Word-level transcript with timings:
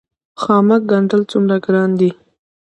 خامک 0.41 0.81
ګنډل 0.91 1.21
څومره 1.31 1.55
ګران 1.65 1.89
دي؟ 1.99 2.09